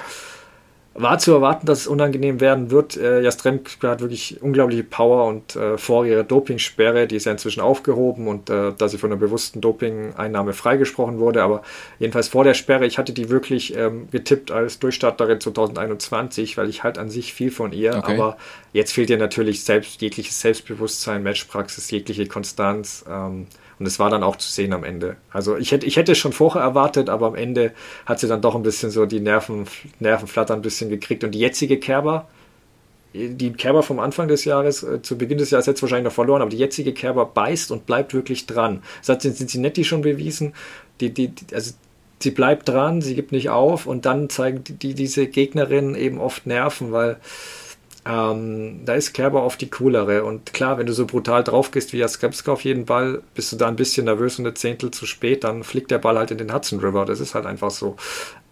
[0.98, 2.96] war zu erwarten, dass es unangenehm werden wird.
[2.96, 7.60] Äh, Jastremka hat wirklich unglaubliche Power und äh, vor ihrer Dopingsperre, die ist ja inzwischen
[7.60, 11.64] aufgehoben und äh, da sie von einer bewussten Doping-Einnahme freigesprochen wurde, aber
[12.00, 16.84] jedenfalls vor der Sperre, ich hatte die wirklich ähm, getippt als Durchstarterin 2021, weil ich
[16.84, 18.14] halt an sich viel von ihr, okay.
[18.14, 18.38] aber
[18.72, 23.04] jetzt fehlt ihr natürlich selbst jegliches Selbstbewusstsein, Matchpraxis, jegliche Konstanz.
[23.10, 23.48] Ähm,
[23.80, 25.18] und es war dann auch zu sehen am Ende.
[25.32, 27.74] Also ich hätte, ich hätte es schon vorher erwartet, aber am Ende
[28.06, 29.68] hat sie dann doch ein bisschen so die Nerven,
[30.00, 31.24] Nervenflatter ein bisschen gekriegt.
[31.24, 32.28] Und die jetzige Kerber,
[33.14, 36.42] die Kerber vom Anfang des Jahres, äh, zu Beginn des Jahres jetzt wahrscheinlich noch verloren,
[36.42, 38.82] aber die jetzige Kerber beißt und bleibt wirklich dran.
[39.06, 40.54] Das hat Cincinnati schon bewiesen.
[41.02, 41.74] Die, die, also
[42.20, 46.46] sie bleibt dran, sie gibt nicht auf und dann zeigen die, diese Gegnerinnen eben oft
[46.48, 47.18] Nerven, weil
[48.08, 50.24] ähm, da ist Kerber oft die coolere.
[50.24, 53.56] Und klar, wenn du so brutal drauf gehst wie Jaskepska auf jeden Ball, bist du
[53.56, 56.38] da ein bisschen nervös und eine Zehntel zu spät, dann fliegt der Ball halt in
[56.38, 57.06] den Hudson River.
[57.06, 57.96] Das ist halt einfach so.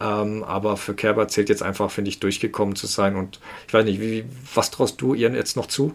[0.01, 3.15] Ähm, aber für Kerber zählt jetzt einfach, finde ich, durchgekommen zu sein.
[3.15, 5.93] Und ich weiß nicht, wie, was traust du ihr jetzt noch zu?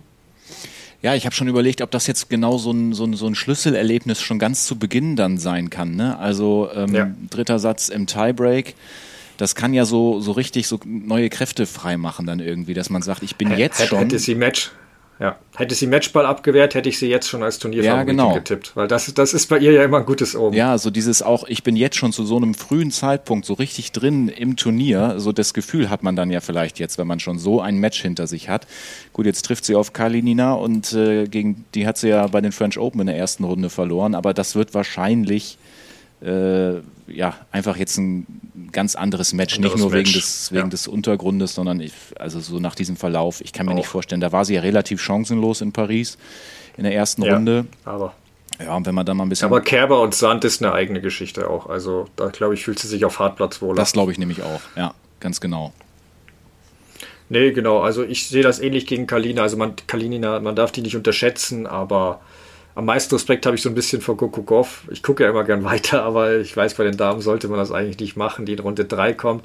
[1.02, 3.34] Ja, ich habe schon überlegt, ob das jetzt genau so ein, so, ein, so ein
[3.34, 5.96] Schlüsselerlebnis schon ganz zu Beginn dann sein kann.
[5.96, 6.16] Ne?
[6.18, 7.10] Also ähm, ja.
[7.30, 8.74] dritter Satz im Tiebreak
[9.38, 13.22] das kann ja so, so richtig so neue Kräfte freimachen dann irgendwie, dass man sagt,
[13.22, 13.98] ich bin jetzt hätte, schon.
[14.00, 14.72] Hätte sie Match,
[15.20, 15.36] Ja.
[15.56, 18.34] Hätte sie Matchball abgewehrt, hätte ich sie jetzt schon als Turnierfavoritin ja, genau.
[18.34, 18.76] getippt.
[18.76, 20.56] Weil das, das ist bei ihr ja immer ein gutes Oben.
[20.56, 23.92] Ja, so dieses auch, ich bin jetzt schon zu so einem frühen Zeitpunkt so richtig
[23.92, 25.14] drin im Turnier.
[25.18, 28.02] So das Gefühl hat man dann ja vielleicht jetzt, wenn man schon so ein Match
[28.02, 28.66] hinter sich hat.
[29.12, 32.52] Gut, jetzt trifft sie auf Kalinina und äh, gegen die hat sie ja bei den
[32.52, 34.14] French Open in der ersten Runde verloren.
[34.14, 35.58] Aber das wird wahrscheinlich
[36.20, 38.26] äh, ja, einfach jetzt ein
[38.72, 40.08] ganz anderes Match, anderes nicht nur Match.
[40.08, 40.68] wegen, des, wegen ja.
[40.68, 43.40] des Untergrundes, sondern ich, also so nach diesem Verlauf.
[43.40, 43.76] Ich kann mir Auch.
[43.76, 46.18] nicht vorstellen, da war sie ja relativ chancenlos in Paris
[46.76, 47.66] in der ersten ja, Runde.
[47.84, 48.14] Aber.
[48.60, 49.46] Ja, und wenn man dann mal ein bisschen.
[49.46, 51.68] Aber Kerber und Sand ist eine eigene Geschichte auch.
[51.68, 53.76] Also da glaube ich, fühlt sie sich auf Hartplatz wohl.
[53.76, 55.72] Das glaube ich nämlich auch, ja, ganz genau.
[57.28, 57.80] Nee, genau.
[57.80, 59.42] Also ich sehe das ähnlich gegen Kalina.
[59.42, 62.20] Also man, Kalinina, man darf die nicht unterschätzen, aber
[62.78, 64.84] am meisten Respekt habe ich so ein bisschen vor Gokugov.
[64.92, 67.72] Ich gucke ja immer gern weiter, aber ich weiß, bei den Damen sollte man das
[67.72, 69.44] eigentlich nicht machen, die in Runde 3 kommt.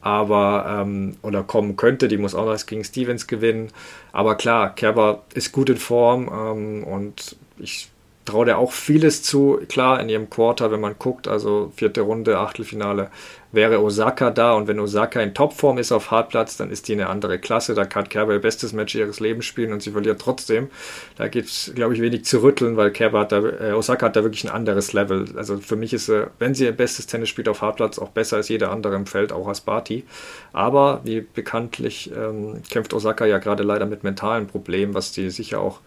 [0.00, 3.68] Aber, ähm, oder kommen könnte, die muss auch noch gegen Stevens gewinnen.
[4.10, 7.90] Aber klar, Kerber ist gut in Form ähm, und ich
[8.24, 9.60] traue dir auch vieles zu.
[9.68, 13.10] Klar, in ihrem Quarter, wenn man guckt, also vierte Runde, Achtelfinale,
[13.50, 14.54] wäre Osaka da.
[14.54, 17.74] Und wenn Osaka in Topform ist auf Hartplatz, dann ist die eine andere Klasse.
[17.74, 20.70] Da kann Kerber ihr bestes Match ihres Lebens spielen und sie verliert trotzdem.
[21.16, 24.16] Da gibt es, glaube ich, wenig zu rütteln, weil Kerber hat da, äh, Osaka hat
[24.16, 25.26] da wirklich ein anderes Level.
[25.36, 28.36] Also für mich ist sie, wenn sie ihr bestes Tennis spielt auf Hartplatz, auch besser
[28.36, 30.04] als jeder andere im Feld, auch als Barty.
[30.52, 35.60] Aber wie bekanntlich ähm, kämpft Osaka ja gerade leider mit mentalen Problemen, was die sicher
[35.60, 35.80] auch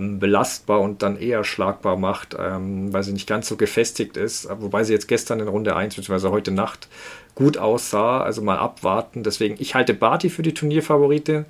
[0.00, 4.48] belastbar und dann eher schlagbar macht, ähm, weil sie nicht ganz so gefestigt ist.
[4.60, 6.28] Wobei sie jetzt gestern in Runde 1 bzw.
[6.28, 6.88] heute Nacht
[7.34, 8.22] gut aussah.
[8.22, 9.22] Also mal abwarten.
[9.22, 11.46] Deswegen, ich halte Barty für die Turnierfavorite.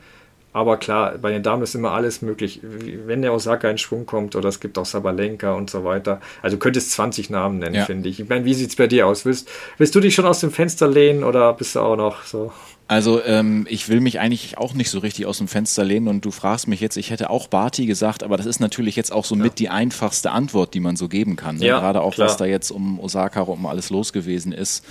[0.52, 2.60] Aber klar, bei den Damen ist immer alles möglich.
[2.62, 6.20] Wenn der Osaka in Schwung kommt oder es gibt auch Sabalenka und so weiter.
[6.42, 7.84] Also du könntest 20 Namen nennen, ja.
[7.84, 8.18] finde ich.
[8.18, 9.24] Ich meine, wie sieht es bei dir aus?
[9.24, 12.52] Willst, willst du dich schon aus dem Fenster lehnen oder bist du auch noch so?
[12.88, 16.24] Also ähm, ich will mich eigentlich auch nicht so richtig aus dem Fenster lehnen und
[16.24, 19.26] du fragst mich jetzt, ich hätte auch Barty gesagt, aber das ist natürlich jetzt auch
[19.26, 19.42] so ja.
[19.42, 21.58] mit die einfachste Antwort, die man so geben kann.
[21.58, 21.66] Ne?
[21.66, 22.28] Ja, Gerade auch, klar.
[22.28, 24.86] was da jetzt um Osaka um alles los gewesen ist.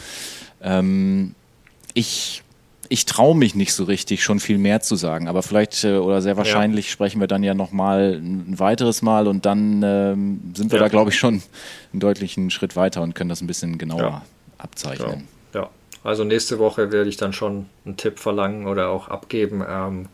[0.62, 1.34] Ähm,
[1.96, 2.43] ich
[2.89, 6.21] ich traue mich nicht so richtig, schon viel mehr zu sagen, aber vielleicht äh, oder
[6.21, 6.91] sehr wahrscheinlich ja.
[6.91, 10.86] sprechen wir dann ja nochmal ein weiteres Mal und dann ähm, sind wir ja.
[10.86, 11.41] da, glaube ich, schon
[11.93, 14.21] einen deutlichen Schritt weiter und können das ein bisschen genauer ja.
[14.58, 15.28] abzeichnen.
[15.54, 15.69] Ja.
[16.04, 19.63] also nächste Woche werde ich dann schon einen Tipp verlangen oder auch abgeben.
[19.67, 20.08] Ähm,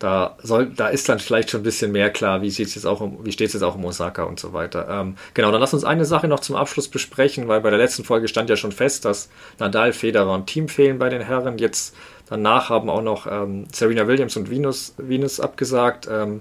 [0.00, 3.06] da, soll, da ist dann vielleicht schon ein bisschen mehr klar, wie, sieht's jetzt auch
[3.22, 4.88] wie steht es jetzt auch um Osaka und so weiter.
[4.88, 8.02] Ähm, genau, dann lass uns eine Sache noch zum Abschluss besprechen, weil bei der letzten
[8.02, 11.58] Folge stand ja schon fest, dass Nadal, Federer und Team fehlen bei den Herren.
[11.58, 11.94] Jetzt
[12.30, 16.08] danach haben auch noch ähm, Serena Williams und Venus, Venus abgesagt.
[16.10, 16.40] Ähm,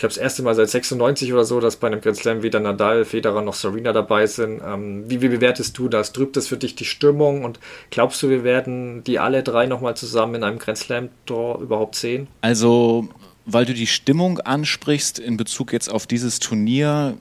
[0.00, 3.04] glaube, das erste Mal seit 96 oder so, dass bei einem Grand Slam weder Nadal,
[3.04, 4.60] Federer noch Serena dabei sind.
[4.64, 6.12] Ähm, wie, wie, bewertest du das?
[6.12, 7.44] Trübt das für dich die Stimmung?
[7.44, 11.94] Und glaubst du, wir werden die alle drei nochmal zusammen in einem Grand Slam-Tor überhaupt
[11.94, 12.28] sehen?
[12.40, 13.08] Also,
[13.46, 17.16] weil du die Stimmung ansprichst in Bezug jetzt auf dieses Turnier,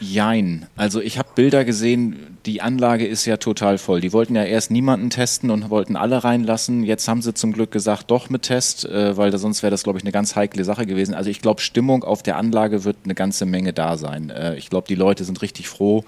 [0.00, 0.66] Jein.
[0.76, 4.00] Also ich habe Bilder gesehen, die Anlage ist ja total voll.
[4.00, 6.84] Die wollten ja erst niemanden testen und wollten alle reinlassen.
[6.84, 9.98] Jetzt haben sie zum Glück gesagt, doch mit Test, äh, weil sonst wäre das, glaube
[9.98, 11.14] ich, eine ganz heikle Sache gewesen.
[11.14, 14.30] Also ich glaube, Stimmung auf der Anlage wird eine ganze Menge da sein.
[14.30, 16.04] Äh, ich glaube, die Leute sind richtig froh,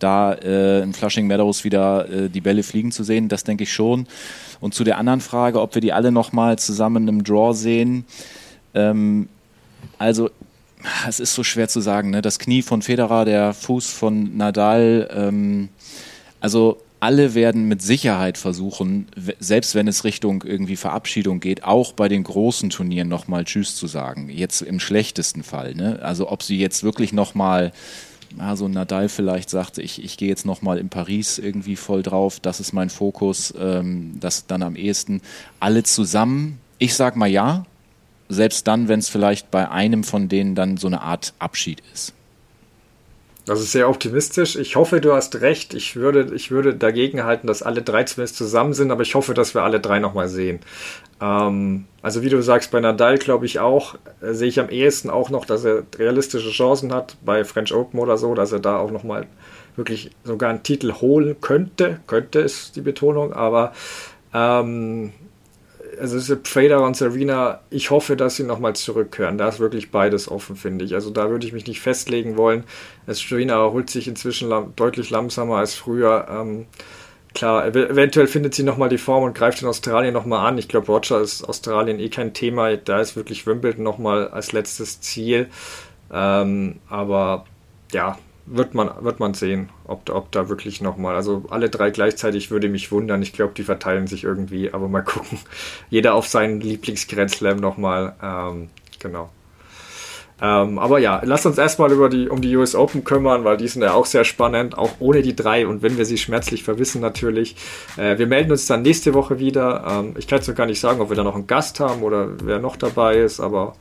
[0.00, 3.28] da äh, in Flushing Meadows wieder die Bälle fliegen zu sehen.
[3.28, 4.08] Das denke ich schon.
[4.60, 8.04] Und zu der anderen Frage, ob wir die alle nochmal zusammen im Draw sehen.
[8.74, 9.28] Ähm,
[9.98, 10.30] also
[11.08, 12.22] es ist so schwer zu sagen, ne?
[12.22, 15.68] Das Knie von Federer, der Fuß von Nadal, ähm,
[16.40, 19.08] also alle werden mit Sicherheit versuchen,
[19.40, 23.88] selbst wenn es Richtung irgendwie Verabschiedung geht, auch bei den großen Turnieren nochmal Tschüss zu
[23.88, 24.28] sagen.
[24.28, 25.74] Jetzt im schlechtesten Fall.
[25.74, 25.98] Ne?
[26.00, 27.72] Also ob sie jetzt wirklich nochmal,
[28.38, 32.38] ja, so Nadal vielleicht sagt, ich, ich gehe jetzt nochmal in Paris irgendwie voll drauf,
[32.38, 35.22] das ist mein Fokus, ähm, das dann am ehesten.
[35.58, 37.64] Alle zusammen, ich sag mal ja,
[38.32, 42.14] selbst dann, wenn es vielleicht bei einem von denen dann so eine Art Abschied ist.
[43.44, 44.54] Das ist sehr optimistisch.
[44.54, 45.74] Ich hoffe, du hast recht.
[45.74, 49.34] Ich würde, ich würde dagegen halten, dass alle drei zumindest zusammen sind, aber ich hoffe,
[49.34, 50.60] dass wir alle drei nochmal sehen.
[51.20, 55.10] Ähm, also wie du sagst, bei Nadal glaube ich auch, äh, sehe ich am ehesten
[55.10, 58.78] auch noch, dass er realistische Chancen hat, bei French Open oder so, dass er da
[58.78, 59.26] auch nochmal
[59.74, 61.98] wirklich sogar einen Titel holen könnte.
[62.06, 63.72] Könnte ist die Betonung, aber
[64.32, 65.12] ähm,
[66.02, 69.38] also es ist Federer und Serena, ich hoffe, dass sie nochmal zurückkehren.
[69.38, 70.94] Da ist wirklich beides offen, finde ich.
[70.94, 72.64] Also da würde ich mich nicht festlegen wollen.
[73.06, 76.26] Serena holt sich inzwischen deutlich langsamer als früher.
[76.28, 76.66] Ähm,
[77.34, 80.58] klar, eventuell findet sie nochmal die Form und greift in Australien nochmal an.
[80.58, 82.76] Ich glaube, Roger ist Australien eh kein Thema.
[82.76, 85.50] Da ist wirklich Wimbledon nochmal als letztes Ziel.
[86.12, 87.44] Ähm, aber
[87.92, 88.18] ja,
[88.56, 92.68] wird man, wird man sehen, ob, ob da wirklich nochmal, also alle drei gleichzeitig würde
[92.68, 93.22] mich wundern.
[93.22, 95.38] Ich glaube, die verteilen sich irgendwie, aber mal gucken.
[95.90, 98.14] Jeder auf seinen Lieblingsgrenzslam nochmal.
[98.22, 99.30] Ähm, genau.
[100.42, 103.68] Ähm, aber ja, lass uns erstmal über die, um die US Open kümmern, weil die
[103.68, 107.00] sind ja auch sehr spannend, auch ohne die drei und wenn wir sie schmerzlich verwissen
[107.00, 107.54] natürlich.
[107.96, 109.84] Äh, wir melden uns dann nächste Woche wieder.
[109.88, 112.02] Ähm, ich kann jetzt noch gar nicht sagen, ob wir da noch einen Gast haben
[112.02, 113.76] oder wer noch dabei ist, aber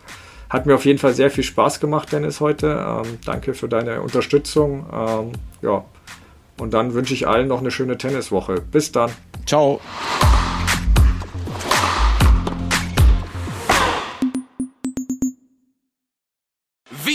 [0.51, 2.85] hat mir auf jeden Fall sehr viel Spaß gemacht, Dennis, heute.
[2.85, 4.85] Ähm, danke für deine Unterstützung.
[4.93, 5.85] Ähm, ja,
[6.59, 8.55] und dann wünsche ich allen noch eine schöne Tenniswoche.
[8.55, 9.11] Bis dann.
[9.45, 9.79] Ciao.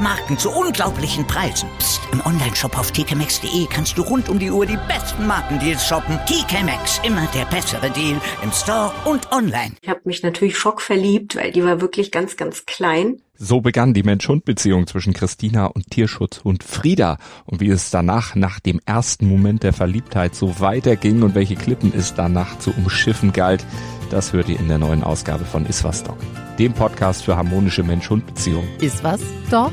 [0.00, 1.68] Marken zu unglaublichen Preisen.
[1.78, 2.00] Psst.
[2.12, 6.18] im Onlineshop auf tkmaxx.de kannst du rund um die Uhr die besten Markendeals shoppen.
[6.26, 9.74] TK Maxx, immer der bessere Deal im Store und online.
[9.82, 13.20] Ich habe mich natürlich schockverliebt, weil die war wirklich ganz, ganz klein.
[13.42, 17.16] So begann die Mensch-Hund-Beziehung zwischen Christina und Tierschutzhund Frieda.
[17.46, 21.92] Und wie es danach, nach dem ersten Moment der Verliebtheit, so weiterging und welche Klippen
[21.96, 23.64] es danach zu umschiffen galt,
[24.10, 26.18] das hört ihr in der neuen Ausgabe von Iswas Dog,
[26.58, 28.68] dem Podcast für harmonische Mensch-Hund-Beziehungen.
[28.80, 29.72] Iswas Dog?